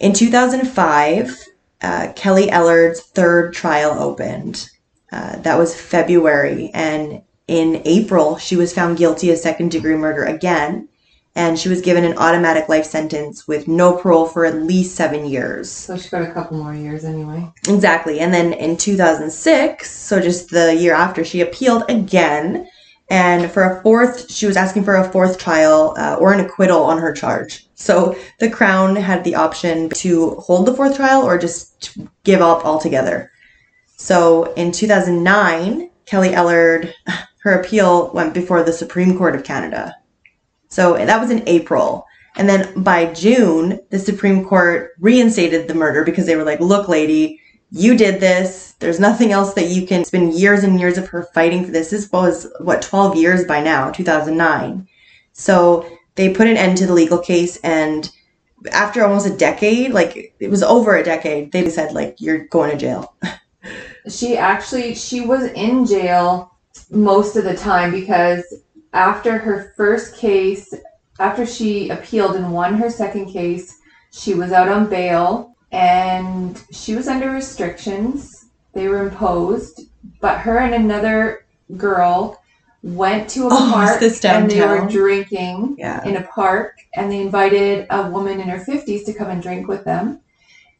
[0.00, 1.36] In 2005,
[1.82, 4.68] uh, Kelly Ellard's third trial opened.
[5.10, 10.24] Uh, that was February, and in April, she was found guilty of second degree murder
[10.24, 10.88] again,
[11.34, 15.26] and she was given an automatic life sentence with no parole for at least seven
[15.26, 15.70] years.
[15.70, 17.52] So she got a couple more years anyway.
[17.68, 18.20] Exactly.
[18.20, 22.68] And then in 2006, so just the year after, she appealed again.
[23.10, 26.82] And for a fourth, she was asking for a fourth trial uh, or an acquittal
[26.82, 27.66] on her charge.
[27.74, 32.64] So the Crown had the option to hold the fourth trial or just give up
[32.64, 33.30] altogether.
[33.96, 36.92] So in 2009, Kelly Ellard,
[37.42, 39.94] her appeal went before the Supreme Court of Canada.
[40.68, 42.06] So that was in April.
[42.36, 46.88] And then by June, the Supreme Court reinstated the murder because they were like, look,
[46.88, 47.41] lady,
[47.72, 48.74] you did this.
[48.80, 50.02] There's nothing else that you can.
[50.02, 51.90] It's been years and years of her fighting for this.
[51.90, 54.86] This was, what, 12 years by now, 2009.
[55.32, 57.56] So they put an end to the legal case.
[57.64, 58.10] And
[58.72, 62.70] after almost a decade, like it was over a decade, they said, like, you're going
[62.70, 63.14] to jail.
[64.08, 66.56] She actually she was in jail
[66.90, 68.42] most of the time because
[68.92, 70.74] after her first case,
[71.20, 73.78] after she appealed and won her second case,
[74.10, 78.46] she was out on bail and she was under restrictions.
[78.74, 79.82] They were imposed,
[80.20, 82.38] but her and another girl
[82.82, 86.04] went to a Oh, park and they were drinking Yeah.
[86.04, 89.68] in a park and they invited a woman in her 50s to come and drink
[89.68, 90.20] with them.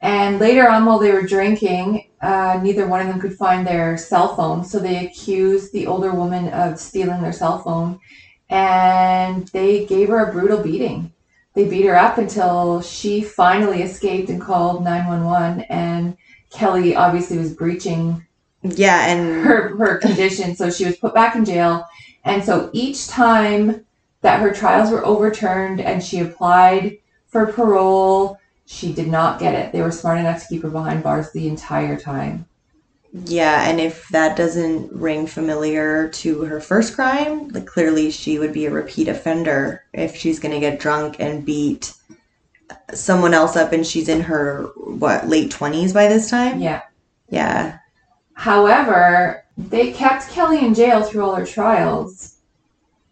[0.01, 3.97] And later on, while they were drinking, uh, neither one of them could find their
[3.97, 4.65] cell phone.
[4.65, 8.01] So they accused the older woman of stealing their cell phone
[8.51, 11.13] and they gave her a brutal beating.
[11.55, 15.63] They beat her up until she finally escaped and called 911.
[15.69, 16.17] And
[16.51, 18.27] Kelly obviously was breaching
[18.63, 19.07] Yeah.
[19.07, 21.87] And her her condition, so she was put back in jail.
[22.25, 23.85] And so each time
[24.21, 29.73] that her trials were overturned and she applied for parole, she did not get it.
[29.73, 32.47] They were smart enough to keep her behind bars the entire time.
[33.13, 38.55] Yeah, and if that doesn't ring familiar to her first crime, like clearly she would
[38.55, 41.93] be a repeat offender if she's gonna get drunk and beat
[42.95, 46.81] someone else up and she's in her what late 20s by this time Yeah.
[47.29, 47.79] yeah
[48.35, 52.39] However, they kept Kelly in jail through all her trials.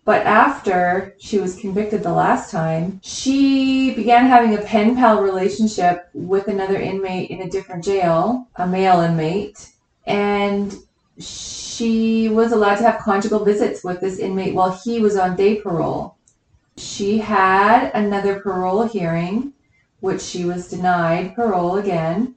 [0.04, 6.08] But after she was convicted the last time, she began having a pen pal relationship
[6.14, 9.68] with another inmate in a different jail, a male inmate,
[10.10, 10.74] and
[11.18, 15.60] she was allowed to have conjugal visits with this inmate while he was on day
[15.60, 16.16] parole.
[16.76, 19.52] She had another parole hearing,
[20.00, 22.34] which she was denied parole again.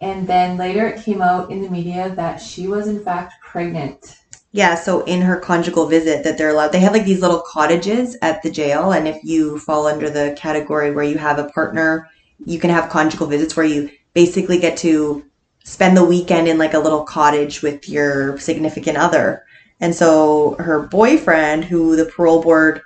[0.00, 4.16] And then later it came out in the media that she was in fact pregnant.
[4.54, 8.18] Yeah, so in her conjugal visit that they're allowed, they have like these little cottages
[8.20, 12.10] at the jail, and if you fall under the category where you have a partner,
[12.44, 15.24] you can have conjugal visits where you basically get to
[15.64, 19.44] spend the weekend in like a little cottage with your significant other.
[19.80, 22.82] And so her boyfriend, who the parole board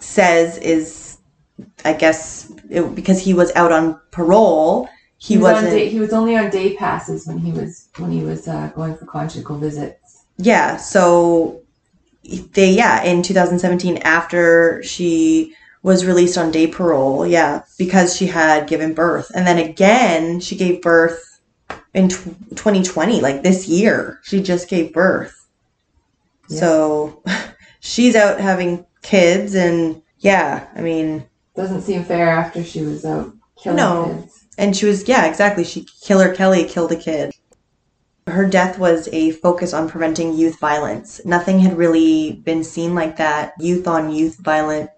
[0.00, 1.18] says is,
[1.84, 5.72] I guess, it, because he was out on parole, he, was wasn't.
[5.72, 8.96] day, he was only on day passes when he was when he was uh, going
[8.96, 10.24] for conjugal visits.
[10.36, 11.62] Yeah, so
[12.52, 18.68] they yeah, in 2017 after she was released on day parole, yeah, because she had
[18.68, 19.30] given birth.
[19.34, 21.27] And then again, she gave birth
[21.94, 24.20] in tw 2020, like this year.
[24.22, 25.46] She just gave birth.
[26.48, 26.60] Yeah.
[26.60, 27.22] So
[27.80, 31.24] she's out having kids and yeah, I mean,
[31.54, 33.32] Doesn't seem fair after she was out
[33.62, 34.20] killing No.
[34.22, 34.44] kids.
[34.58, 35.62] And she was, yeah, exactly.
[35.62, 37.32] She Killer Kelly killed a kid.
[38.26, 41.20] Her death was a focus on preventing youth violence.
[41.24, 44.90] Nothing had really been seen like that, youth on youth violent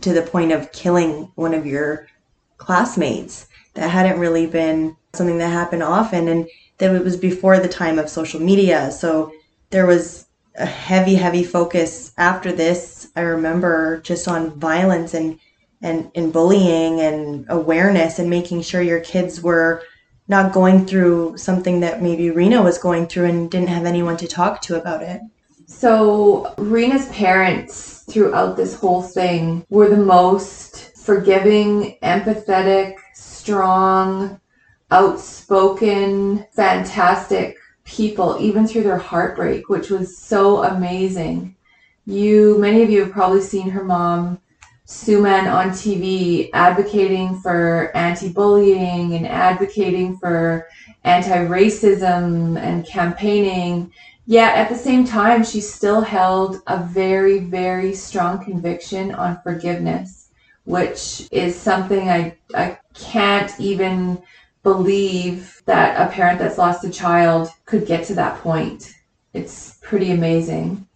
[0.00, 2.08] to the point of killing one of your
[2.56, 3.46] classmates.
[3.74, 6.48] That hadn't really been something that happened often and
[6.78, 8.90] that it was before the time of social media.
[8.90, 9.32] So
[9.70, 13.08] there was a heavy, heavy focus after this.
[13.16, 15.38] I remember just on violence and
[15.82, 19.82] and, and bullying and awareness and making sure your kids were
[20.28, 24.26] not going through something that maybe Reena was going through and didn't have anyone to
[24.26, 25.20] talk to about it.
[25.66, 34.40] So Reena's parents throughout this whole thing were the most forgiving, empathetic, strong,
[34.90, 41.56] outspoken, fantastic people, even through their heartbreak, which was so amazing.
[42.04, 44.40] You, many of you have probably seen her mom,
[44.86, 50.68] Suman, on TV advocating for anti bullying and advocating for
[51.02, 53.92] anti racism and campaigning.
[54.26, 60.30] Yet at the same time, she still held a very, very strong conviction on forgiveness,
[60.64, 64.22] which is something I, I can't even
[64.66, 68.94] believe that a parent that's lost a child could get to that point.
[69.32, 70.88] It's pretty amazing.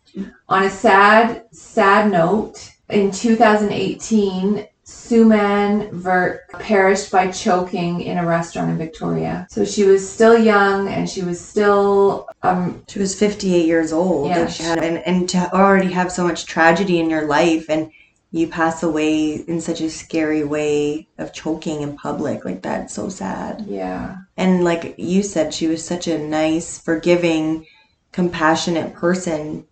[0.49, 8.71] On a sad, sad note, in 2018, Suman Virk perished by choking in a restaurant
[8.71, 9.47] in Victoria.
[9.49, 14.31] So she was still young and she was still um, She was 58 years old.
[14.31, 14.41] Yeah.
[14.41, 17.93] Like had, and, and to already have so much tragedy in your life and
[18.33, 23.09] you pass away in such a scary way of choking in public, like that's so
[23.09, 23.65] sad.
[23.67, 24.17] yeah.
[24.37, 27.67] And like you said, she was such a nice, forgiving,
[28.13, 29.67] compassionate person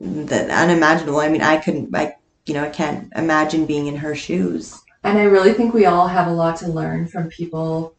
[0.00, 1.20] that unimaginable.
[1.20, 4.80] I mean, I couldn't, I, you know, I can't imagine being in her shoes.
[5.04, 7.94] And I really think we all have a lot to learn from people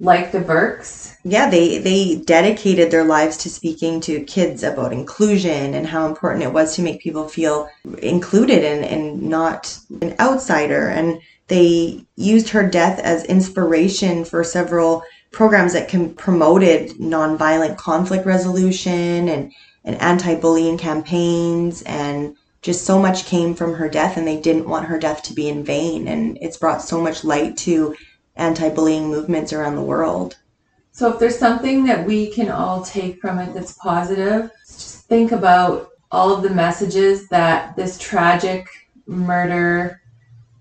[0.00, 1.16] like the Virks.
[1.24, 6.44] Yeah, they they dedicated their lives to speaking to kids about inclusion and how important
[6.44, 7.68] it was to make people feel
[7.98, 10.88] included and, and not an outsider.
[10.88, 18.24] And they used her death as inspiration for several programs that can promoted nonviolent conflict
[18.24, 19.52] resolution and,
[19.84, 24.86] and anti-bullying campaigns and just so much came from her death and they didn't want
[24.86, 27.94] her death to be in vain and it's brought so much light to
[28.38, 30.38] anti-bullying movements around the world.
[30.92, 35.32] So if there's something that we can all take from it that's positive, just think
[35.32, 38.66] about all of the messages that this tragic
[39.06, 40.00] murder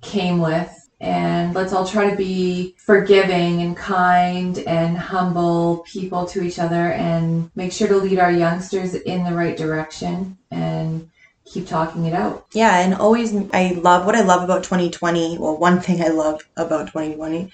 [0.02, 0.74] came with.
[1.00, 6.92] And let's all try to be forgiving and kind and humble people to each other
[6.94, 11.10] and make sure to lead our youngsters in the right direction and
[11.52, 12.46] keep talking it out.
[12.54, 15.38] Yeah, and always I love what I love about 2020.
[15.38, 17.52] Well, one thing I love about 2020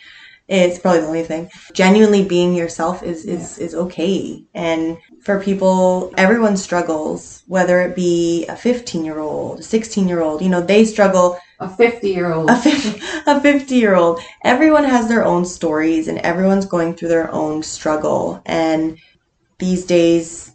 [0.49, 1.49] is probably the only thing.
[1.73, 4.43] Genuinely being yourself is is is okay.
[4.53, 10.83] And for people, everyone struggles, whether it be a 15-year-old, a 16-year-old, you know, they
[10.83, 12.49] struggle A 50 year old.
[12.49, 17.07] a 50, a 50 year old everyone has their own stories and everyone's going through
[17.09, 18.97] their own struggle and
[19.59, 20.52] these days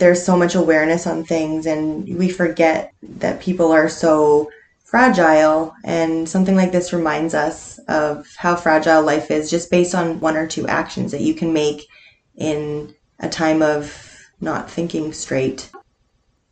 [0.00, 4.50] there's so much awareness on things and we forget that people are so
[4.82, 5.72] fragile.
[5.84, 10.36] And something like this reminds us of how fragile life is just based on one
[10.36, 11.86] or two actions that you can make
[12.34, 15.70] in a time of not thinking straight.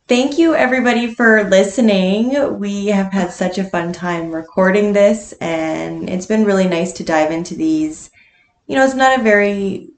[0.07, 2.59] Thank you, everybody, for listening.
[2.59, 7.03] We have had such a fun time recording this, and it's been really nice to
[7.03, 8.09] dive into these.
[8.67, 9.89] You know, it's not a very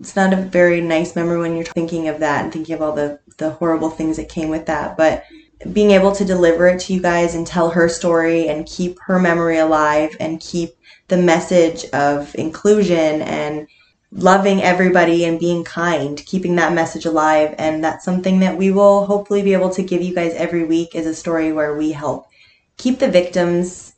[0.00, 2.94] it's not a very nice memory when you're thinking of that and thinking of all
[2.94, 5.24] the the horrible things that came with that, but
[5.72, 9.18] being able to deliver it to you guys and tell her story and keep her
[9.18, 10.70] memory alive and keep
[11.08, 13.68] the message of inclusion and
[14.12, 17.54] loving everybody and being kind, keeping that message alive.
[17.58, 20.94] And that's something that we will hopefully be able to give you guys every week
[20.94, 22.26] is a story where we help
[22.76, 23.94] keep the victims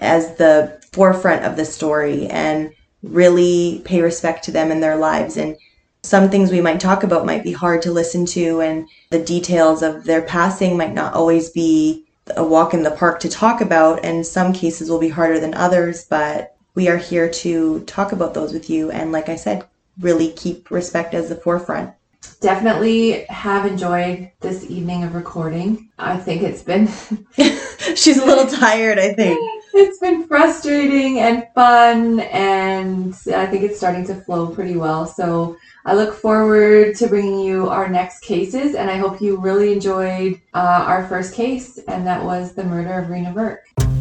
[0.00, 2.70] as the forefront of the story and
[3.06, 5.36] really pay respect to them in their lives.
[5.36, 5.56] And
[6.02, 9.82] some things we might talk about might be hard to listen to, and the details
[9.82, 12.04] of their passing might not always be
[12.36, 14.04] a walk in the park to talk about.
[14.04, 18.34] And some cases will be harder than others, but we are here to talk about
[18.34, 18.90] those with you.
[18.90, 19.66] And like I said,
[20.00, 21.92] really keep respect as the forefront.
[22.40, 25.90] Definitely have enjoyed this evening of recording.
[25.98, 26.86] I think it's been.
[27.96, 29.38] She's a little tired, I think.
[29.78, 35.06] It's been frustrating and fun, and I think it's starting to flow pretty well.
[35.06, 39.74] So I look forward to bringing you our next cases, and I hope you really
[39.74, 43.95] enjoyed uh, our first case, and that was the murder of Reena Virk.